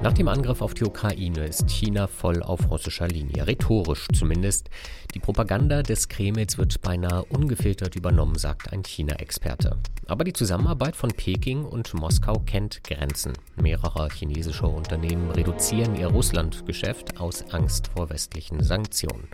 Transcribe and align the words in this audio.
Nach 0.00 0.12
dem 0.12 0.28
Angriff 0.28 0.62
auf 0.62 0.74
die 0.74 0.84
Ukraine 0.84 1.44
ist 1.46 1.68
China 1.68 2.06
voll 2.06 2.40
auf 2.44 2.70
russischer 2.70 3.08
Linie, 3.08 3.48
rhetorisch 3.48 4.06
zumindest. 4.14 4.70
Die 5.12 5.18
Propaganda 5.18 5.82
des 5.82 6.08
Kremls 6.08 6.56
wird 6.56 6.80
beinahe 6.82 7.24
ungefiltert 7.24 7.96
übernommen, 7.96 8.38
sagt 8.38 8.72
ein 8.72 8.84
China-Experte. 8.84 9.76
Aber 10.06 10.22
die 10.24 10.32
Zusammenarbeit 10.32 10.94
von 10.94 11.10
Peking 11.10 11.64
und 11.64 11.92
Moskau 11.94 12.38
kennt 12.46 12.84
Grenzen. 12.84 13.32
Mehrere 13.56 14.08
chinesische 14.08 14.66
Unternehmen 14.66 15.30
reduzieren 15.32 15.96
ihr 15.96 16.06
Russland-Geschäft 16.06 17.20
aus 17.20 17.44
Angst 17.50 17.88
vor 17.88 18.08
westlichen 18.08 18.62
Sanktionen. 18.62 19.28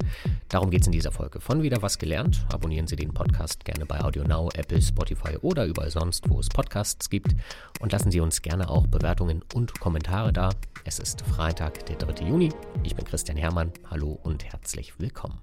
Darum 0.49 0.71
geht 0.71 0.81
es 0.81 0.87
in 0.87 0.93
dieser 0.93 1.13
Folge. 1.13 1.41
Von 1.41 1.63
wieder 1.63 1.83
was 1.83 1.99
gelernt. 1.99 2.45
Abonnieren 2.53 2.87
Sie 2.87 2.97
den 2.97 3.13
Podcast 3.13 3.65
gerne 3.65 3.85
bei 3.85 4.01
AudioNow, 4.01 4.51
Apple, 4.55 4.81
Spotify 4.81 5.37
oder 5.43 5.67
überall 5.67 5.91
sonst, 5.91 6.29
wo 6.31 6.41
es 6.41 6.49
Podcasts 6.49 7.11
gibt. 7.11 7.37
Und 7.81 7.93
lassen 7.93 8.11
Sie 8.11 8.21
uns 8.21 8.43
gerne 8.43 8.71
auch 8.71 8.87
Bewertungen 8.87 9.43
und 9.53 9.79
Kommentare 9.79 10.33
da. 10.33 10.51
Es 10.85 10.99
ist 10.99 11.23
Freitag, 11.23 11.87
der 11.87 11.97
3. 11.97 12.27
Juni. 12.27 12.53
Ich 12.83 12.95
bin 12.95 13.05
Christian 13.05 13.37
Hermann. 13.37 13.73
Hallo 13.91 14.19
und 14.23 14.45
herzlich 14.45 14.99
willkommen. 15.01 15.41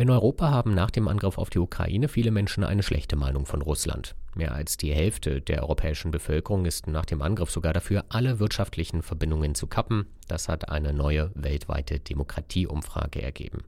In 0.00 0.10
Europa 0.10 0.50
haben 0.50 0.74
nach 0.74 0.92
dem 0.92 1.08
Angriff 1.08 1.38
auf 1.38 1.50
die 1.50 1.58
Ukraine 1.58 2.06
viele 2.06 2.30
Menschen 2.30 2.62
eine 2.62 2.84
schlechte 2.84 3.16
Meinung 3.16 3.46
von 3.46 3.62
Russland. 3.62 4.14
Mehr 4.36 4.52
als 4.52 4.76
die 4.76 4.94
Hälfte 4.94 5.40
der 5.40 5.62
europäischen 5.64 6.12
Bevölkerung 6.12 6.66
ist 6.66 6.86
nach 6.86 7.04
dem 7.04 7.20
Angriff 7.20 7.50
sogar 7.50 7.72
dafür, 7.72 8.04
alle 8.08 8.38
wirtschaftlichen 8.38 9.02
Verbindungen 9.02 9.56
zu 9.56 9.66
kappen. 9.66 10.06
Das 10.28 10.48
hat 10.48 10.68
eine 10.68 10.92
neue 10.92 11.32
weltweite 11.34 11.98
Demokratieumfrage 11.98 13.20
ergeben. 13.20 13.64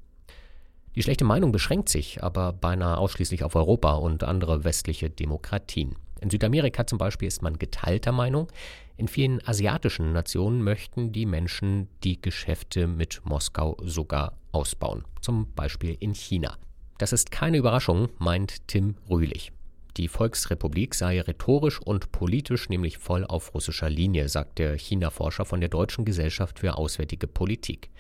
Die 0.95 1.03
schlechte 1.03 1.25
Meinung 1.25 1.51
beschränkt 1.51 1.89
sich 1.89 2.23
aber 2.23 2.53
beinahe 2.53 2.99
ausschließlich 2.99 3.43
auf 3.43 3.57
Europa 3.57 3.95
und 3.95 4.23
andere 4.23 4.63
westliche 4.63 5.11
Demokratien. 5.11 5.97
In 6.21 6.31
Südamerika 6.31 6.87
zum 6.87 6.99
Beispiel 6.99 7.29
ist 7.29 7.43
man 7.43 7.59
geteilter 7.59 8.13
Meinung. 8.13 8.49
In 8.97 9.09
vielen 9.09 9.47
asiatischen 9.47 10.13
Nationen 10.13 10.63
möchten 10.63 11.13
die 11.13 11.27
Menschen 11.27 11.89
die 12.05 12.21
Geschäfte 12.21 12.87
mit 12.87 13.23
Moskau 13.25 13.77
sogar 13.83 14.39
ausbauen. 14.53 15.05
Zum 15.23 15.53
Beispiel 15.55 15.97
in 15.99 16.15
China. 16.15 16.59
Das 16.99 17.15
ist 17.15 17.31
keine 17.31 17.57
Überraschung, 17.57 18.11
meint 18.19 18.69
Tim 18.69 18.97
Rühlich. 19.09 19.53
Die 19.97 20.09
Volksrepublik 20.09 20.95
sei 20.95 21.21
rhetorisch 21.21 21.81
und 21.81 22.13
politisch 22.13 22.69
nämlich 22.69 22.99
voll 22.99 23.25
auf 23.25 23.55
russischer 23.55 23.91
Linie, 23.91 24.29
sagt 24.29 24.59
der 24.59 24.77
China-Forscher 24.77 25.45
von 25.45 25.61
der 25.61 25.69
Deutschen 25.69 26.05
Gesellschaft 26.05 26.59
für 26.59 26.77
Auswärtige 26.77 27.27
Politik. 27.27 27.91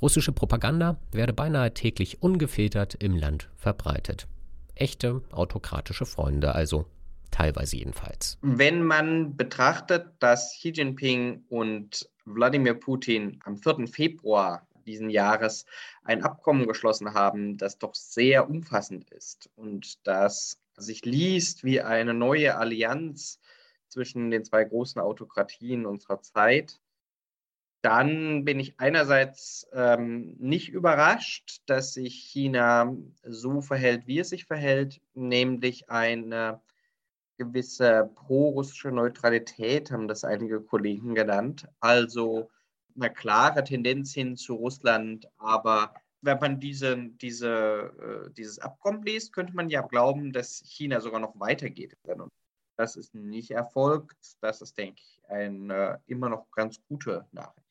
Russische 0.00 0.32
Propaganda 0.32 0.98
werde 1.12 1.32
beinahe 1.32 1.74
täglich 1.74 2.22
ungefiltert 2.22 2.94
im 2.94 3.16
Land 3.16 3.48
verbreitet. 3.56 4.28
Echte 4.74 5.22
autokratische 5.32 6.06
Freunde 6.06 6.54
also, 6.54 6.86
teilweise 7.36 7.76
jedenfalls. 7.76 8.38
Wenn 8.40 8.82
man 8.82 9.36
betrachtet, 9.36 10.14
dass 10.20 10.56
Xi 10.58 10.70
Jinping 10.70 11.44
und 11.48 12.08
Wladimir 12.24 12.74
Putin 12.74 13.40
am 13.44 13.56
4. 13.56 13.86
Februar 13.88 14.66
diesen 14.86 15.10
Jahres 15.10 15.66
ein 16.02 16.22
Abkommen 16.22 16.66
geschlossen 16.66 17.12
haben, 17.12 17.58
das 17.58 17.78
doch 17.78 17.94
sehr 17.94 18.48
umfassend 18.48 19.10
ist 19.10 19.50
und 19.56 20.06
das 20.06 20.58
sich 20.76 21.04
liest 21.04 21.62
wie 21.64 21.82
eine 21.82 22.14
neue 22.14 22.56
Allianz 22.56 23.38
zwischen 23.88 24.30
den 24.30 24.44
zwei 24.44 24.64
großen 24.64 25.00
Autokratien 25.00 25.84
unserer 25.84 26.22
Zeit, 26.22 26.80
dann 27.82 28.44
bin 28.44 28.58
ich 28.58 28.80
einerseits 28.80 29.68
ähm, 29.72 30.36
nicht 30.38 30.70
überrascht, 30.70 31.60
dass 31.66 31.92
sich 31.92 32.14
China 32.14 32.96
so 33.22 33.60
verhält, 33.60 34.06
wie 34.06 34.20
es 34.20 34.30
sich 34.30 34.46
verhält, 34.46 35.00
nämlich 35.14 35.90
eine 35.90 36.60
gewisse 37.36 38.10
pro-russische 38.14 38.90
Neutralität, 38.90 39.90
haben 39.90 40.08
das 40.08 40.24
einige 40.24 40.60
Kollegen 40.60 41.14
genannt. 41.14 41.68
Also 41.80 42.50
eine 42.94 43.12
klare 43.12 43.62
Tendenz 43.64 44.12
hin 44.12 44.36
zu 44.36 44.54
Russland. 44.54 45.28
Aber 45.38 45.94
wenn 46.22 46.38
man 46.38 46.60
diese, 46.60 46.96
diese, 47.20 48.26
äh, 48.28 48.32
dieses 48.32 48.58
Abkommen 48.58 49.02
liest, 49.02 49.32
könnte 49.32 49.54
man 49.54 49.68
ja 49.68 49.82
glauben, 49.82 50.32
dass 50.32 50.62
China 50.64 51.00
sogar 51.00 51.20
noch 51.20 51.38
weitergeht. 51.38 51.96
Das 52.76 52.96
ist 52.96 53.14
nicht 53.14 53.50
erfolgt. 53.50 54.36
Das 54.40 54.60
ist, 54.60 54.76
denke 54.76 55.00
ich, 55.00 55.20
eine 55.28 56.00
immer 56.06 56.28
noch 56.28 56.50
ganz 56.50 56.80
gute 56.88 57.26
Nachricht. 57.32 57.66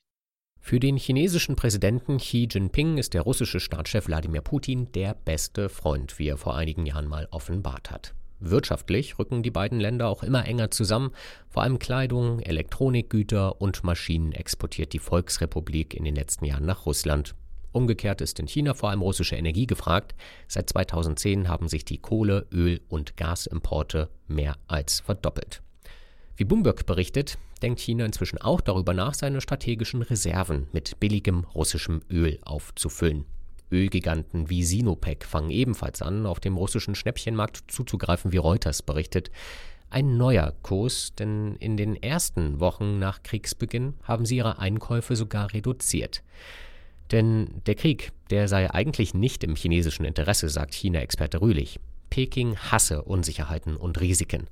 Für 0.60 0.80
den 0.80 0.98
chinesischen 0.98 1.56
Präsidenten 1.56 2.18
Xi 2.18 2.48
Jinping 2.50 2.98
ist 2.98 3.14
der 3.14 3.22
russische 3.22 3.60
Staatschef 3.60 4.08
Wladimir 4.08 4.42
Putin 4.42 4.92
der 4.94 5.14
beste 5.14 5.70
Freund, 5.70 6.18
wie 6.18 6.28
er 6.28 6.38
vor 6.38 6.56
einigen 6.56 6.88
Jahren 6.88 7.08
mal 7.08 7.28
offenbart 7.30 7.92
hat. 7.92 8.16
Wirtschaftlich 8.40 9.18
rücken 9.18 9.44
die 9.44 9.52
beiden 9.52 9.80
Länder 9.80 10.08
auch 10.08 10.24
immer 10.24 10.46
enger 10.46 10.72
zusammen. 10.72 11.12
Vor 11.50 11.64
allem 11.64 11.80
Kleidung, 11.80 12.40
Elektronikgüter 12.40 13.62
und 13.62 13.84
Maschinen 13.84 14.34
exportiert 14.34 14.94
die 14.94 15.00
Volksrepublik 15.00 15.94
in 15.94 16.04
den 16.04 16.16
letzten 16.16 16.46
Jahren 16.46 16.66
nach 16.66 16.86
Russland. 16.86 17.36
Umgekehrt 17.72 18.22
ist 18.22 18.40
in 18.40 18.48
China 18.48 18.74
vor 18.74 18.90
allem 18.90 19.02
russische 19.02 19.36
Energie 19.36 19.68
gefragt. 19.68 20.16
Seit 20.48 20.70
2010 20.70 21.50
haben 21.50 21.68
sich 21.68 21.84
die 21.84 21.98
Kohle-, 21.98 22.48
Öl- 22.52 22.82
und 22.88 23.18
Gasimporte 23.18 24.10
mehr 24.28 24.56
als 24.68 25.02
verdoppelt. 25.02 25.62
Wie 26.38 26.46
Bloomberg 26.46 26.86
berichtet, 26.86 27.38
denkt 27.62 27.80
China 27.80 28.06
inzwischen 28.06 28.40
auch 28.40 28.62
darüber 28.62 28.94
nach, 28.94 29.14
seine 29.14 29.42
strategischen 29.42 30.02
Reserven 30.02 30.68
mit 30.72 31.00
billigem 31.00 31.46
russischem 31.54 32.02
Öl 32.10 32.40
aufzufüllen. 32.44 33.26
Ölgiganten 33.76 34.50
wie 34.50 34.64
Sinopec 34.64 35.26
fangen 35.26 35.50
ebenfalls 35.50 36.02
an, 36.02 36.26
auf 36.26 36.40
dem 36.40 36.56
russischen 36.56 36.96
Schnäppchenmarkt 36.96 37.64
zuzugreifen, 37.68 38.32
wie 38.32 38.38
Reuters 38.38 38.82
berichtet. 38.82 39.32
Ein 39.90 40.18
neuer 40.18 40.54
Kurs, 40.64 41.14
denn 41.16 41.56
in 41.58 41.78
den 41.78 42.02
ersten 42.02 42.60
Wochen 42.60 43.00
nach 43.00 43.22
Kriegsbeginn 43.22 43.94
haben 44.04 44.26
sie 44.26 44.38
ihre 44.38 44.60
Einkäufe 44.60 45.16
sogar 45.16 45.54
reduziert. 45.54 46.24
Denn 47.12 47.62
der 47.66 47.76
Krieg, 47.76 48.12
der 48.30 48.48
sei 48.48 48.72
eigentlich 48.72 49.14
nicht 49.14 49.44
im 49.44 49.56
chinesischen 49.56 50.06
Interesse, 50.06 50.50
sagt 50.50 50.74
China-Experte 50.74 51.42
Rühlich. 51.42 51.80
Peking 52.10 52.56
hasse 52.56 53.04
Unsicherheiten 53.04 53.76
und 53.76 54.00
Risiken. 54.00 54.48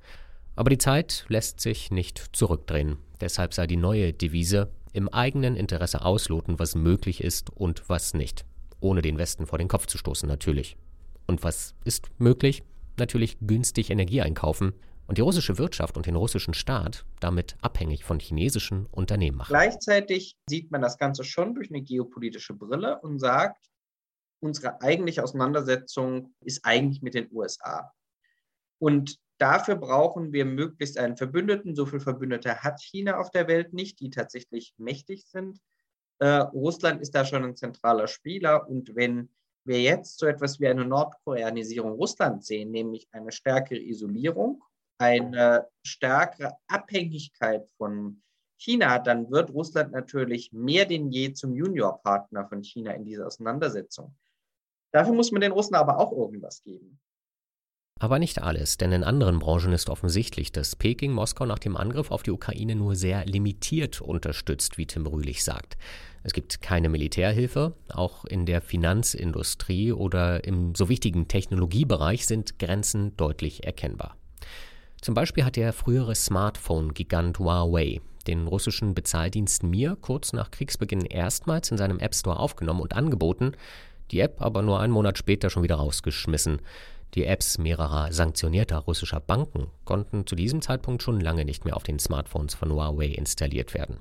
Aber 0.56 0.70
die 0.70 0.78
Zeit 0.78 1.26
lässt 1.30 1.62
sich 1.62 1.92
nicht 1.92 2.30
zurückdrehen. 2.34 2.98
Deshalb 3.22 3.54
sei 3.54 3.68
die 3.68 3.78
neue 3.78 4.14
Devise 4.14 4.70
im 4.92 5.10
eigenen 5.10 5.56
Interesse 5.56 6.06
ausloten, 6.06 6.60
was 6.60 6.76
möglich 6.76 7.24
ist 7.24 7.50
und 7.50 7.90
was 7.90 8.14
nicht 8.14 8.46
ohne 8.84 9.02
den 9.02 9.18
Westen 9.18 9.48
vor 9.48 9.58
den 9.58 9.68
Kopf 9.68 9.88
zu 9.88 9.98
stoßen 9.98 10.28
natürlich. 10.28 10.78
Und 11.26 11.44
was 11.44 11.74
ist 11.86 12.10
möglich? 12.20 12.64
Natürlich 12.98 13.38
günstig 13.40 13.90
Energie 13.90 14.22
einkaufen 14.22 14.74
und 15.08 15.18
die 15.18 15.22
russische 15.22 15.58
Wirtschaft 15.58 15.98
und 15.98 16.06
den 16.06 16.16
russischen 16.16 16.54
Staat 16.54 17.06
damit 17.20 17.56
abhängig 17.62 18.04
von 18.04 18.20
chinesischen 18.20 18.86
Unternehmen 18.88 19.38
machen. 19.38 19.50
Gleichzeitig 19.50 20.36
sieht 20.48 20.72
man 20.72 20.82
das 20.82 20.98
Ganze 20.98 21.24
schon 21.24 21.56
durch 21.56 21.70
eine 21.70 21.82
geopolitische 21.82 22.54
Brille 22.54 23.00
und 23.02 23.20
sagt, 23.20 23.70
unsere 24.42 24.82
eigentliche 24.82 25.24
Auseinandersetzung 25.24 26.34
ist 26.42 26.66
eigentlich 26.66 27.02
mit 27.02 27.14
den 27.14 27.30
USA. 27.32 27.92
Und 28.80 29.18
dafür 29.38 29.76
brauchen 29.76 30.34
wir 30.34 30.46
möglichst 30.46 30.98
einen 30.98 31.16
Verbündeten. 31.18 31.76
So 31.76 31.86
viele 31.86 32.02
Verbündete 32.02 32.62
hat 32.62 32.82
China 32.82 33.18
auf 33.18 33.32
der 33.32 33.48
Welt 33.48 33.74
nicht, 33.74 34.00
die 34.02 34.10
tatsächlich 34.10 34.74
mächtig 34.78 35.26
sind. 35.28 35.60
Äh, 36.20 36.28
Russland 36.28 37.02
ist 37.02 37.16
da 37.16 37.26
schon 37.26 37.44
ein 37.44 37.56
zentraler 37.56 38.08
Spieler. 38.08 38.68
Und 38.70 38.96
wenn 38.96 39.30
wir 39.66 39.82
jetzt 39.82 40.20
so 40.20 40.26
etwas 40.26 40.60
wie 40.60 40.68
eine 40.68 40.86
Nordkoreanisierung 40.86 41.94
Russlands 41.94 42.48
sehen, 42.48 42.72
nämlich 42.72 43.08
eine 43.12 43.32
stärkere 43.32 43.80
Isolierung, 43.80 44.64
eine 44.98 45.68
stärkere 45.84 46.54
Abhängigkeit 46.68 47.68
von 47.78 48.22
China, 48.58 49.00
dann 49.00 49.30
wird 49.30 49.52
Russland 49.52 49.92
natürlich 49.92 50.52
mehr 50.54 50.86
denn 50.86 51.12
je 51.12 51.34
zum 51.34 51.56
Juniorpartner 51.56 52.48
von 52.48 52.64
China 52.64 52.92
in 52.92 53.04
dieser 53.04 53.28
Auseinandersetzung. 53.28 54.16
Dafür 54.94 55.14
muss 55.14 55.32
man 55.32 55.42
den 55.42 55.52
Russen 55.52 55.76
aber 55.76 55.98
auch 55.98 56.12
irgendwas 56.12 56.64
geben. 56.64 57.00
Aber 58.00 58.20
nicht 58.20 58.42
alles, 58.42 58.78
denn 58.78 58.92
in 58.92 59.04
anderen 59.06 59.40
Branchen 59.40 59.72
ist 59.72 59.90
offensichtlich, 59.90 60.52
dass 60.52 60.76
Peking 60.76 61.14
Moskau 61.14 61.46
nach 61.46 61.60
dem 61.60 61.78
Angriff 61.78 62.12
auf 62.12 62.22
die 62.22 62.32
Ukraine 62.32 62.76
nur 62.76 62.96
sehr 62.96 63.26
limitiert 63.26 64.02
unterstützt, 64.02 64.78
wie 64.78 64.86
Tim 64.86 65.06
Rühlich 65.06 65.44
sagt. 65.44 65.78
Es 66.24 66.34
gibt 66.34 66.62
keine 66.62 66.90
Militärhilfe, 66.90 67.76
auch 67.90 68.26
in 68.26 68.46
der 68.46 68.62
Finanzindustrie 68.62 69.94
oder 69.94 70.44
im 70.44 70.76
so 70.76 70.90
wichtigen 70.90 71.30
Technologiebereich 71.30 72.26
sind 72.26 72.60
Grenzen 72.60 73.16
deutlich 73.16 73.66
erkennbar. 73.66 74.18
Zum 75.02 75.14
Beispiel 75.16 75.46
hat 75.46 75.56
der 75.56 75.72
frühere 75.72 76.16
Smartphone-Gigant 76.16 77.40
Huawei 77.40 78.02
den 78.28 78.48
russischen 78.48 78.94
Bezahldienst 78.94 79.64
Mir 79.64 79.98
kurz 80.00 80.34
nach 80.34 80.52
Kriegsbeginn 80.52 81.06
erstmals 81.06 81.72
in 81.72 81.78
seinem 81.78 82.00
App 82.00 82.16
Store 82.16 82.40
aufgenommen 82.40 82.82
und 82.82 82.96
angeboten, 82.96 83.54
die 84.12 84.20
App 84.20 84.42
aber 84.42 84.62
nur 84.62 84.80
einen 84.80 84.94
Monat 84.94 85.18
später 85.18 85.50
schon 85.50 85.64
wieder 85.64 85.76
rausgeschmissen. 85.76 86.62
Die 87.14 87.26
Apps 87.26 87.60
mehrerer 87.60 88.12
sanktionierter 88.12 88.80
russischer 88.80 89.20
Banken 89.20 89.68
konnten 89.86 90.26
zu 90.26 90.36
diesem 90.36 90.62
Zeitpunkt 90.62 91.04
schon 91.04 91.22
lange 91.22 91.46
nicht 91.46 91.64
mehr 91.64 91.76
auf 91.76 91.84
den 91.84 92.00
Smartphones 92.00 92.56
von 92.56 92.72
Huawei 92.72 93.06
installiert 93.06 93.74
werden. 93.76 94.00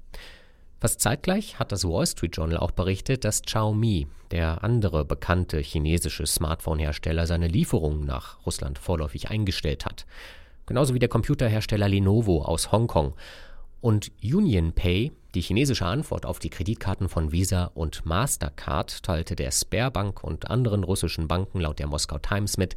Fast 0.80 1.00
zeitgleich 1.00 1.58
hat 1.58 1.70
das 1.70 1.84
Wall 1.84 2.06
Street 2.06 2.36
Journal 2.36 2.58
auch 2.58 2.72
berichtet, 2.72 3.24
dass 3.24 3.42
Xiaomi, 3.42 4.08
der 4.30 4.64
andere 4.64 5.04
bekannte 5.04 5.58
chinesische 5.60 6.26
Smartphone-Hersteller, 6.26 7.26
seine 7.26 7.48
Lieferungen 7.48 8.04
nach 8.04 8.44
Russland 8.46 8.78
vorläufig 8.78 9.30
eingestellt 9.30 9.84
hat. 9.84 10.06
genauso 10.66 10.94
wie 10.94 10.98
der 10.98 11.08
Computerhersteller 11.08 11.88
Lenovo 11.88 12.42
aus 12.42 12.72
Hongkong. 12.72 13.12
Und 13.82 14.12
UnionPay, 14.22 15.10
die 15.34 15.40
chinesische 15.40 15.84
Antwort 15.84 16.24
auf 16.24 16.38
die 16.38 16.50
Kreditkarten 16.50 17.08
von 17.08 17.32
Visa 17.32 17.64
und 17.74 18.06
Mastercard, 18.06 19.02
teilte 19.02 19.34
der 19.34 19.50
Sperrbank 19.50 20.22
und 20.22 20.48
anderen 20.48 20.84
russischen 20.84 21.26
Banken 21.26 21.58
laut 21.58 21.80
der 21.80 21.88
Moskau 21.88 22.18
Times 22.18 22.58
mit, 22.58 22.76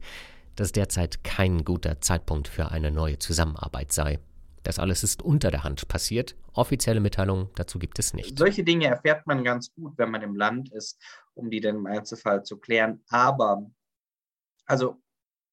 dass 0.56 0.72
derzeit 0.72 1.24
kein 1.24 1.64
guter 1.64 2.02
Zeitpunkt 2.02 2.48
für 2.48 2.72
eine 2.72 2.90
neue 2.90 3.20
Zusammenarbeit 3.20 3.94
sei. 3.94 4.18
Das 4.64 4.80
alles 4.80 5.04
ist 5.04 5.22
unter 5.22 5.52
der 5.52 5.64
Hand 5.64 5.88
passiert. 5.88 6.36
Offizielle 6.54 7.00
Mitteilungen 7.00 7.50
dazu 7.54 7.78
gibt 7.78 8.00
es 8.00 8.16
nicht. 8.16 8.40
Solche 8.40 8.64
Dinge 8.64 8.88
erfährt 8.88 9.28
man 9.28 9.44
ganz 9.44 9.72
gut, 9.76 9.94
wenn 9.98 10.10
man 10.10 10.24
im 10.24 10.36
Land 10.36 10.74
ist, 10.74 11.00
um 11.36 11.52
die 11.52 11.62
dann 11.62 11.76
im 11.76 11.86
Einzelfall 11.86 12.42
zu 12.42 12.58
klären. 12.58 13.04
Aber, 13.10 13.70
also, 14.66 15.00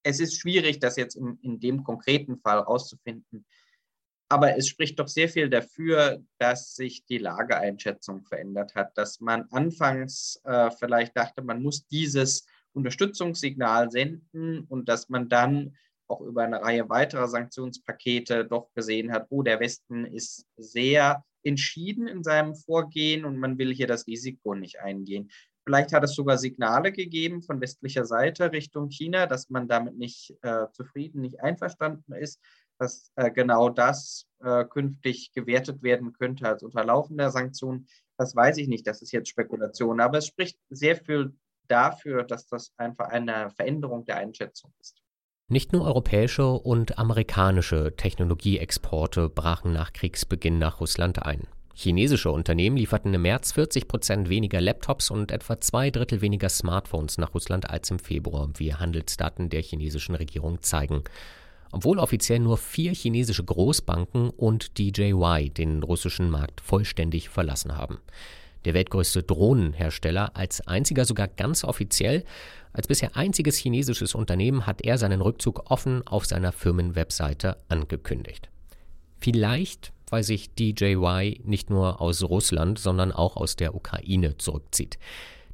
es 0.02 0.18
ist 0.18 0.40
schwierig, 0.40 0.78
das 0.78 0.96
jetzt 0.96 1.14
in, 1.14 1.38
in 1.42 1.60
dem 1.60 1.84
konkreten 1.84 2.38
Fall 2.38 2.64
auszufinden. 2.64 3.44
Aber 4.32 4.56
es 4.56 4.66
spricht 4.66 4.98
doch 4.98 5.08
sehr 5.08 5.28
viel 5.28 5.50
dafür, 5.50 6.24
dass 6.38 6.74
sich 6.74 7.04
die 7.04 7.18
Lageeinschätzung 7.18 8.24
verändert 8.24 8.74
hat, 8.74 8.96
dass 8.96 9.20
man 9.20 9.44
anfangs 9.50 10.40
äh, 10.44 10.70
vielleicht 10.70 11.14
dachte, 11.18 11.42
man 11.42 11.60
muss 11.62 11.86
dieses 11.88 12.46
Unterstützungssignal 12.72 13.90
senden 13.90 14.64
und 14.70 14.88
dass 14.88 15.10
man 15.10 15.28
dann 15.28 15.76
auch 16.08 16.22
über 16.22 16.44
eine 16.44 16.62
Reihe 16.62 16.88
weiterer 16.88 17.28
Sanktionspakete 17.28 18.46
doch 18.46 18.72
gesehen 18.72 19.12
hat, 19.12 19.26
oh, 19.28 19.42
der 19.42 19.60
Westen 19.60 20.06
ist 20.06 20.46
sehr 20.56 21.22
entschieden 21.42 22.08
in 22.08 22.22
seinem 22.22 22.54
Vorgehen 22.54 23.26
und 23.26 23.36
man 23.36 23.58
will 23.58 23.74
hier 23.74 23.86
das 23.86 24.06
Risiko 24.06 24.54
nicht 24.54 24.80
eingehen. 24.80 25.30
Vielleicht 25.66 25.92
hat 25.92 26.04
es 26.04 26.14
sogar 26.14 26.38
Signale 26.38 26.90
gegeben 26.90 27.42
von 27.42 27.60
westlicher 27.60 28.06
Seite 28.06 28.50
Richtung 28.50 28.88
China, 28.88 29.26
dass 29.26 29.50
man 29.50 29.68
damit 29.68 29.98
nicht 29.98 30.34
äh, 30.40 30.68
zufrieden, 30.72 31.20
nicht 31.20 31.40
einverstanden 31.40 32.14
ist, 32.14 32.40
dass 32.82 33.12
äh, 33.14 33.30
genau 33.30 33.68
das 33.68 34.26
äh, 34.40 34.64
künftig 34.64 35.32
gewertet 35.32 35.84
werden 35.84 36.12
könnte 36.12 36.48
als 36.48 36.64
Unterlaufen 36.64 37.16
der 37.16 37.30
Sanktionen. 37.30 37.86
Das 38.18 38.34
weiß 38.34 38.56
ich 38.58 38.66
nicht, 38.66 38.88
das 38.88 39.02
ist 39.02 39.12
jetzt 39.12 39.28
Spekulation, 39.28 40.00
aber 40.00 40.18
es 40.18 40.26
spricht 40.26 40.58
sehr 40.68 40.96
viel 40.96 41.32
dafür, 41.68 42.24
dass 42.24 42.48
das 42.48 42.72
einfach 42.76 43.08
eine 43.08 43.50
Veränderung 43.50 44.04
der 44.04 44.16
Einschätzung 44.16 44.72
ist. 44.80 45.00
Nicht 45.46 45.72
nur 45.72 45.84
europäische 45.84 46.48
und 46.48 46.98
amerikanische 46.98 47.94
Technologieexporte 47.96 49.28
brachen 49.28 49.72
nach 49.72 49.92
Kriegsbeginn 49.92 50.58
nach 50.58 50.80
Russland 50.80 51.22
ein. 51.22 51.46
Chinesische 51.74 52.32
Unternehmen 52.32 52.76
lieferten 52.76 53.14
im 53.14 53.22
März 53.22 53.52
40 53.52 53.86
Prozent 53.86 54.28
weniger 54.28 54.60
Laptops 54.60 55.10
und 55.10 55.30
etwa 55.30 55.60
zwei 55.60 55.90
Drittel 55.90 56.20
weniger 56.20 56.48
Smartphones 56.48 57.16
nach 57.18 57.32
Russland 57.32 57.70
als 57.70 57.90
im 57.92 58.00
Februar, 58.00 58.50
wie 58.56 58.74
Handelsdaten 58.74 59.50
der 59.50 59.62
chinesischen 59.62 60.16
Regierung 60.16 60.62
zeigen. 60.62 61.04
Obwohl 61.72 61.98
offiziell 61.98 62.38
nur 62.38 62.58
vier 62.58 62.94
chinesische 62.94 63.44
Großbanken 63.44 64.30
und 64.30 64.78
DJY 64.78 65.50
den 65.50 65.82
russischen 65.82 66.30
Markt 66.30 66.60
vollständig 66.60 67.28
verlassen 67.28 67.76
haben 67.76 67.98
der 68.64 68.74
weltgrößte 68.74 69.22
Drohnenhersteller, 69.22 70.36
als 70.36 70.66
einziger 70.66 71.04
sogar 71.04 71.28
ganz 71.28 71.64
offiziell. 71.64 72.24
Als 72.72 72.86
bisher 72.86 73.16
einziges 73.16 73.56
chinesisches 73.56 74.14
Unternehmen 74.14 74.66
hat 74.66 74.82
er 74.82 74.98
seinen 74.98 75.20
Rückzug 75.20 75.70
offen 75.70 76.06
auf 76.06 76.26
seiner 76.26 76.52
Firmenwebseite 76.52 77.58
angekündigt. 77.68 78.48
Vielleicht, 79.18 79.92
weil 80.08 80.22
sich 80.22 80.54
DJY 80.54 81.40
nicht 81.44 81.70
nur 81.70 82.00
aus 82.00 82.22
Russland, 82.22 82.78
sondern 82.78 83.12
auch 83.12 83.36
aus 83.36 83.56
der 83.56 83.74
Ukraine 83.74 84.38
zurückzieht. 84.38 84.98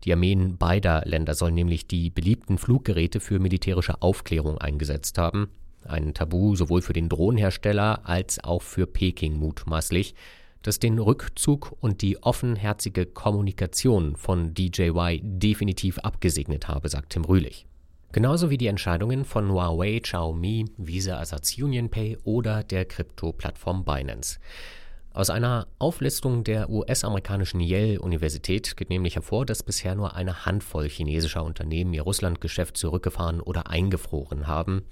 Die 0.04 0.12
Armeen 0.12 0.56
beider 0.58 1.02
Länder 1.04 1.34
sollen 1.34 1.54
nämlich 1.54 1.86
die 1.86 2.10
beliebten 2.10 2.56
Fluggeräte 2.56 3.18
für 3.20 3.40
militärische 3.40 4.00
Aufklärung 4.00 4.58
eingesetzt 4.58 5.18
haben. 5.18 5.50
Ein 5.84 6.14
Tabu 6.14 6.56
sowohl 6.56 6.82
für 6.82 6.92
den 6.92 7.08
Drohnenhersteller 7.08 8.06
als 8.06 8.42
auch 8.42 8.62
für 8.62 8.86
Peking 8.86 9.34
mutmaßlich 9.34 10.14
das 10.62 10.78
den 10.78 10.98
Rückzug 10.98 11.76
und 11.80 12.02
die 12.02 12.22
offenherzige 12.22 13.06
Kommunikation 13.06 14.16
von 14.16 14.54
DJY 14.54 15.20
definitiv 15.22 15.98
abgesegnet 16.00 16.68
habe, 16.68 16.88
sagt 16.88 17.10
Tim 17.10 17.24
Rühlich. 17.24 17.66
Genauso 18.12 18.50
wie 18.50 18.58
die 18.58 18.66
Entscheidungen 18.66 19.24
von 19.24 19.50
Huawei, 19.50 20.00
Xiaomi, 20.00 20.66
Visa 20.76 21.18
Ersatz 21.18 21.56
UnionPay 21.58 22.18
oder 22.24 22.64
der 22.64 22.86
Krypto-Plattform 22.86 23.84
Binance. 23.84 24.38
Aus 25.12 25.30
einer 25.30 25.66
Auflistung 25.78 26.44
der 26.44 26.70
US-amerikanischen 26.70 27.60
Yale-Universität 27.60 28.76
geht 28.76 28.88
nämlich 28.88 29.16
hervor, 29.16 29.44
dass 29.44 29.62
bisher 29.62 29.94
nur 29.94 30.14
eine 30.14 30.46
Handvoll 30.46 30.88
chinesischer 30.88 31.44
Unternehmen 31.44 31.92
ihr 31.92 32.02
Russlandgeschäft 32.02 32.76
zurückgefahren 32.76 33.40
oder 33.40 33.68
eingefroren 33.68 34.46
haben 34.46 34.82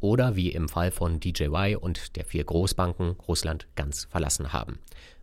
oder 0.00 0.36
wie 0.36 0.50
im 0.50 0.68
Fall 0.68 0.90
von 0.90 1.20
DJY 1.20 1.76
und 1.80 2.16
der 2.16 2.24
vier 2.24 2.44
Großbanken 2.44 3.16
Russland 3.26 3.66
ganz 3.74 4.04
verlassen 4.04 4.52
haben. 4.52 4.78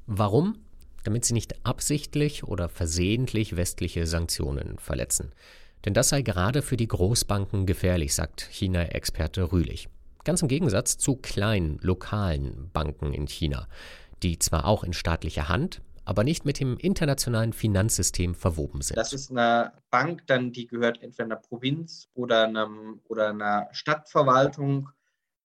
Warum? 0.08 0.58
Damit 1.04 1.26
sie 1.26 1.34
nicht 1.34 1.66
absichtlich 1.66 2.44
oder 2.44 2.70
versehentlich 2.70 3.56
westliche 3.56 4.08
Sanktionen 4.08 4.80
verletzen. 4.80 5.34
Denn 5.86 5.94
das 5.94 6.10
sei 6.10 6.22
gerade 6.22 6.62
für 6.62 6.78
die 6.78 6.88
Großbanken 6.88 7.66
gefährlich, 7.66 8.14
sagt 8.14 8.48
China-Experte 8.50 9.52
Rühlich. 9.52 9.90
Ganz 10.24 10.42
im 10.42 10.48
Gegensatz 10.48 10.98
zu 10.98 11.18
kleinen, 11.18 11.78
lokalen 11.82 12.70
Banken 12.72 13.14
in 13.14 13.28
China, 13.28 13.68
die 14.24 14.40
zwar 14.40 14.66
auch 14.66 14.86
in 14.86 14.94
staatlicher 14.94 15.50
Hand, 15.50 15.82
aber 16.06 16.24
nicht 16.24 16.46
mit 16.46 16.60
dem 16.60 16.78
internationalen 16.78 17.54
Finanzsystem 17.54 18.36
verwoben 18.36 18.82
sind. 18.82 18.98
Das 18.98 19.14
ist 19.14 19.32
eine 19.32 19.74
Bank, 19.90 20.28
dann 20.28 20.52
die 20.52 20.68
gehört 20.68 21.02
entweder 21.02 21.26
einer 21.26 21.36
Provinz 21.38 22.10
oder, 22.14 22.44
einem, 22.44 23.02
oder 23.08 23.30
einer 23.30 23.70
Stadtverwaltung 23.72 24.90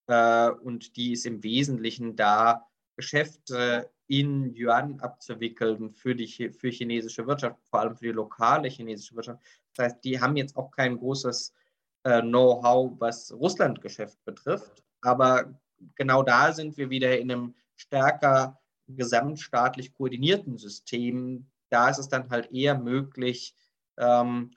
äh, 0.06 0.50
und 0.50 0.96
die 0.96 1.12
ist 1.12 1.26
im 1.26 1.42
Wesentlichen 1.42 2.16
da, 2.16 2.64
Geschäfte 2.96 3.90
in 4.08 4.52
Yuan 4.56 4.98
abzuwickeln 5.00 5.92
für 5.92 6.16
die 6.16 6.26
für 6.26 6.70
chinesische 6.70 7.26
Wirtschaft, 7.28 7.56
vor 7.70 7.80
allem 7.80 7.96
für 7.96 8.06
die 8.06 8.12
lokale 8.12 8.68
chinesische 8.68 9.14
Wirtschaft. 9.14 9.40
Das 9.74 9.84
heißt, 9.84 10.04
die 10.04 10.20
haben 10.20 10.36
jetzt 10.36 10.56
auch 10.56 10.72
kein 10.72 10.98
großes 10.98 11.54
äh, 12.02 12.22
Know-how, 12.22 12.92
was 12.98 13.32
Russlandgeschäft 13.32 14.24
betrifft. 14.24 14.82
Aber 15.02 15.54
genau 15.94 16.24
da 16.24 16.52
sind 16.52 16.76
wir 16.76 16.90
wieder 16.90 17.16
in 17.18 17.30
einem 17.30 17.54
stärker 17.76 18.58
gesamtstaatlich 18.88 19.92
koordinierten 19.94 20.58
System. 20.58 21.46
Da 21.70 21.90
ist 21.90 21.98
es 21.98 22.08
dann 22.08 22.30
halt 22.30 22.50
eher 22.52 22.78
möglich, 22.78 23.54
ähm, 23.96 24.52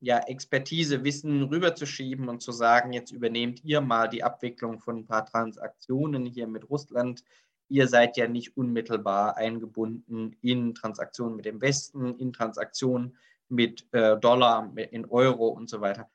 ja, 0.00 0.18
Expertise, 0.18 1.04
Wissen 1.04 1.44
rüberzuschieben 1.44 2.28
und 2.28 2.42
zu 2.42 2.52
sagen, 2.52 2.92
jetzt 2.92 3.12
übernehmt 3.12 3.64
ihr 3.64 3.80
mal 3.80 4.08
die 4.08 4.22
Abwicklung 4.22 4.78
von 4.78 4.98
ein 4.98 5.06
paar 5.06 5.24
Transaktionen 5.24 6.26
hier 6.26 6.46
mit 6.46 6.68
Russland 6.68 7.22
ihr 7.68 7.88
seid 7.88 8.16
ja 8.16 8.28
nicht 8.28 8.56
unmittelbar 8.56 9.36
eingebunden 9.36 10.36
in 10.40 10.74
Transaktionen 10.74 11.36
mit 11.36 11.44
dem 11.44 11.60
Westen, 11.60 12.18
in 12.18 12.32
Transaktionen 12.32 13.16
mit 13.48 13.86
äh, 13.92 14.18
Dollar, 14.18 14.72
in 14.76 15.04
Euro 15.06 15.48
und 15.48 15.68
so 15.68 15.80
weiter. 15.80 16.08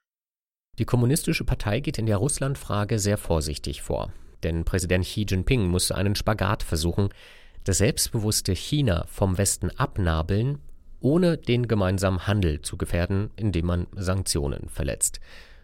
Die 0.79 0.85
Kommunistische 0.85 1.43
Partei 1.43 1.79
geht 1.79 1.97
in 1.97 2.05
der 2.05 2.17
Russlandfrage 2.17 2.99
sehr 2.99 3.17
vorsichtig 3.17 3.81
vor, 3.81 4.13
denn 4.43 4.65
Präsident 4.65 5.05
Xi 5.05 5.25
Jinping 5.27 5.67
musste 5.67 5.95
einen 5.95 6.15
Spagat 6.15 6.63
versuchen, 6.63 7.09
das 7.63 7.77
selbstbewusste 7.79 8.53
China 8.53 9.05
vom 9.07 9.37
Westen 9.37 9.69
abnabeln, 9.71 10.59
ohne 10.99 11.37
den 11.37 11.67
gemeinsamen 11.67 12.27
Handel 12.27 12.61
zu 12.61 12.77
gefährden, 12.77 13.31
indem 13.35 13.65
man 13.65 13.87
Sanktionen 13.95 14.69
verletzt. 14.69 15.19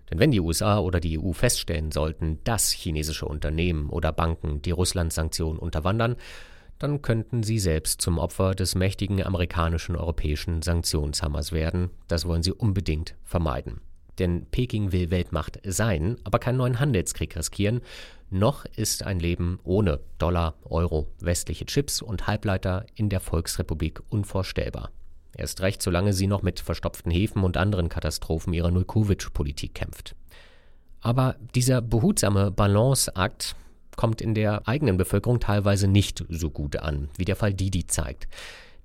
Denn 0.10 0.20
wenn 0.20 0.32
die 0.32 0.40
USA 0.40 0.80
oder 0.80 1.00
die 1.00 1.20
EU 1.20 1.34
feststellen 1.34 1.92
sollten, 1.92 2.40
dass 2.44 2.72
chinesische 2.72 3.26
Unternehmen 3.26 3.90
oder 3.90 4.12
Banken 4.12 4.62
die 4.62 4.72
Russland-Sanktionen 4.72 5.60
unterwandern, 5.60 6.16
dann 6.80 7.02
könnten 7.02 7.44
sie 7.44 7.60
selbst 7.60 8.02
zum 8.02 8.20
Opfer 8.20 8.54
des 8.54 8.76
mächtigen 8.76 9.24
amerikanischen 9.24 9.96
europäischen 9.96 10.62
Sanktionshammers 10.62 11.52
werden. 11.52 11.90
Das 12.08 12.26
wollen 12.26 12.44
sie 12.44 12.54
unbedingt 12.54 13.16
vermeiden. 13.24 13.82
Denn 14.20 14.46
Peking 14.50 14.92
will 14.92 15.12
Weltmacht 15.12 15.60
sein, 15.64 16.18
aber 16.24 16.40
keinen 16.40 16.58
neuen 16.58 16.80
Handelskrieg 16.80 17.36
riskieren. 17.36 17.82
Noch 18.30 18.66
ist 18.66 19.04
ein 19.04 19.20
Leben 19.20 19.60
ohne 19.64 20.00
Dollar, 20.18 20.56
Euro, 20.66 21.08
westliche 21.20 21.66
Chips 21.66 22.02
und 22.02 22.28
Halbleiter 22.28 22.86
in 22.96 23.10
der 23.10 23.20
Volksrepublik 23.20 24.02
unvorstellbar. 24.10 24.92
Erst 25.36 25.62
recht, 25.62 25.82
solange 25.82 26.14
sie 26.14 26.28
noch 26.28 26.42
mit 26.42 26.60
verstopften 26.60 27.12
Häfen 27.12 27.44
und 27.44 27.58
anderen 27.58 27.90
Katastrophen 27.90 28.54
ihrer 28.54 28.72
Null-Covid-Politik 28.72 29.76
kämpft. 29.76 30.16
Aber 31.00 31.36
dieser 31.54 31.82
behutsame 31.82 32.50
Balanceakt 32.52 33.56
kommt 33.96 34.20
in 34.22 34.34
der 34.34 34.68
eigenen 34.68 34.98
Bevölkerung 34.98 35.40
teilweise 35.40 35.88
nicht 35.88 36.26
so 36.30 36.50
gut 36.50 36.78
an, 36.78 37.10
wie 37.18 37.26
der 37.26 37.36
Fall 37.36 37.54
Didi 37.54 37.86
zeigt. 37.88 38.28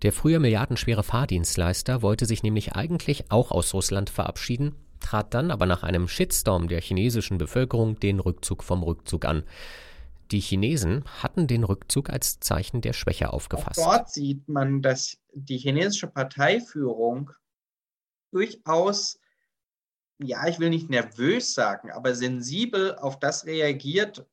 Der 0.03 0.13
früher 0.13 0.41
milliardenschwere 0.41 1.03
Fahrdienstleister 1.03 2.03
wollte 2.03 2.27
sich 2.27 2.43
nämlich 2.43 2.75
eigentlich 2.75 3.31
auch 3.31 3.51
aus 3.51 3.73
Russland 3.73 4.11
verabschieden, 4.11 4.75
trat 5.03 5.35
dann 5.35 5.51
aber 5.51 5.67
nach 5.67 5.83
einem 5.83 6.09
Shitstorm 6.09 6.69
der 6.69 6.81
chinesischen 6.81 7.39
Bevölkerung 7.39 7.99
den 8.01 8.21
Rückzug 8.21 8.63
vom 8.63 8.83
Rückzug 8.83 9.25
an. 9.25 9.45
Die 10.31 10.41
Chinesen 10.41 11.05
hatten 11.23 11.47
den 11.47 11.63
Rückzug 11.63 12.09
als 12.09 12.41
Zeichen 12.41 12.81
der 12.81 12.95
Schwäche 12.95 13.33
aufgefasst. 13.33 13.79
Auch 13.81 13.97
dort 13.97 14.11
sieht 14.11 14.49
man, 14.49 14.81
dass 14.81 15.19
die 15.35 15.59
chinesische 15.59 16.07
Parteiführung 16.07 17.31
durchaus, 18.33 19.21
ja, 20.19 20.47
ich 20.49 20.59
will 20.59 20.71
nicht 20.71 20.89
nervös 20.89 21.53
sagen, 21.53 21.91
aber 21.91 22.15
sensibel 22.15 22.97
auf 22.97 23.19
das 23.19 23.45
reagiert, 23.45 24.27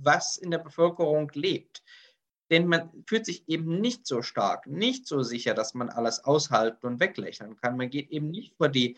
was 0.00 0.38
in 0.38 0.50
der 0.50 0.58
Bevölkerung 0.58 1.30
lebt. 1.34 1.82
Denn 2.50 2.66
man 2.66 2.90
fühlt 3.06 3.26
sich 3.26 3.46
eben 3.48 3.80
nicht 3.80 4.06
so 4.06 4.22
stark, 4.22 4.66
nicht 4.66 5.06
so 5.06 5.22
sicher, 5.22 5.52
dass 5.52 5.74
man 5.74 5.90
alles 5.90 6.24
aushalten 6.24 6.86
und 6.86 7.00
weglächeln 7.00 7.56
kann. 7.56 7.76
Man 7.76 7.90
geht 7.90 8.08
eben 8.08 8.30
nicht 8.30 8.56
vor 8.56 8.70
die, 8.70 8.96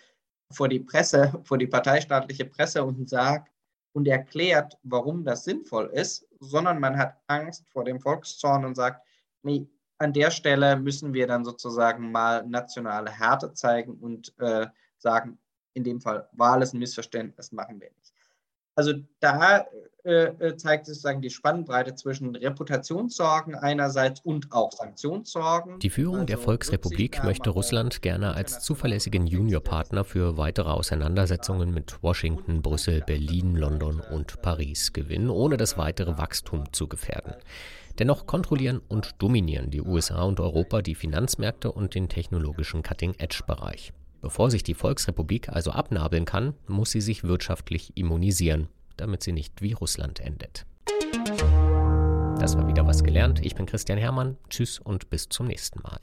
vor 0.52 0.68
die 0.68 0.80
Presse, 0.80 1.32
vor 1.44 1.58
die 1.58 1.66
parteistaatliche 1.66 2.44
Presse 2.44 2.84
und 2.84 3.08
sagt 3.08 3.50
und 3.92 4.06
erklärt, 4.06 4.78
warum 4.82 5.24
das 5.24 5.44
sinnvoll 5.44 5.86
ist, 5.92 6.26
sondern 6.40 6.80
man 6.80 6.96
hat 6.96 7.16
Angst 7.26 7.68
vor 7.70 7.84
dem 7.84 8.00
Volkszorn 8.00 8.64
und 8.64 8.74
sagt, 8.74 9.06
nee, 9.42 9.66
an 9.98 10.12
der 10.12 10.30
Stelle 10.30 10.76
müssen 10.76 11.12
wir 11.12 11.26
dann 11.26 11.44
sozusagen 11.44 12.10
mal 12.10 12.46
nationale 12.46 13.10
Härte 13.10 13.52
zeigen 13.52 13.94
und 13.94 14.34
äh, 14.38 14.66
sagen, 14.96 15.38
in 15.74 15.84
dem 15.84 16.00
Fall 16.00 16.28
war 16.32 16.52
alles 16.52 16.72
ein 16.72 16.78
Missverständnis, 16.78 17.52
machen 17.52 17.80
wir 17.80 17.90
nicht. 17.90 18.14
Also 18.80 18.94
da 19.20 19.66
äh, 20.04 20.10
äh, 20.24 20.56
zeigt 20.56 20.86
sich 20.86 20.94
sozusagen 20.94 21.20
die 21.20 21.28
Spannbreite 21.28 21.94
zwischen 21.94 22.34
Reputationssorgen 22.34 23.54
einerseits 23.54 24.20
und 24.20 24.50
auch 24.52 24.72
Sanktionssorgen. 24.72 25.78
Die 25.80 25.90
Führung 25.90 26.14
also 26.14 26.24
der 26.24 26.38
Volksrepublik 26.38 27.22
möchte 27.22 27.50
Russland 27.50 28.00
gerne 28.00 28.32
als 28.32 28.60
zuverlässigen 28.60 29.26
Juniorpartner 29.26 30.04
für 30.04 30.38
weitere 30.38 30.70
Auseinandersetzungen 30.70 31.74
mit 31.74 32.02
Washington, 32.02 32.62
Brüssel, 32.62 33.02
Berlin, 33.06 33.54
London 33.54 34.00
und 34.00 34.40
Paris 34.40 34.94
gewinnen, 34.94 35.28
ohne 35.28 35.58
das 35.58 35.76
weitere 35.76 36.16
Wachstum 36.16 36.72
zu 36.72 36.88
gefährden. 36.88 37.34
Dennoch 37.98 38.24
kontrollieren 38.24 38.80
und 38.88 39.20
dominieren 39.20 39.70
die 39.70 39.82
USA 39.82 40.22
und 40.22 40.40
Europa 40.40 40.80
die 40.80 40.94
Finanzmärkte 40.94 41.70
und 41.70 41.94
den 41.94 42.08
technologischen 42.08 42.82
Cutting-Edge-Bereich. 42.82 43.92
Bevor 44.20 44.50
sich 44.50 44.62
die 44.62 44.74
Volksrepublik 44.74 45.48
also 45.48 45.70
abnabeln 45.70 46.26
kann, 46.26 46.54
muss 46.66 46.90
sie 46.90 47.00
sich 47.00 47.24
wirtschaftlich 47.24 47.96
immunisieren, 47.96 48.68
damit 48.96 49.22
sie 49.22 49.32
nicht 49.32 49.62
wie 49.62 49.72
Russland 49.72 50.20
endet. 50.20 50.66
Das 52.38 52.56
war 52.56 52.66
wieder 52.68 52.86
was 52.86 53.02
gelernt. 53.02 53.44
Ich 53.44 53.54
bin 53.54 53.66
Christian 53.66 53.98
Hermann. 53.98 54.36
Tschüss 54.50 54.78
und 54.78 55.08
bis 55.10 55.28
zum 55.28 55.46
nächsten 55.46 55.80
Mal. 55.82 56.00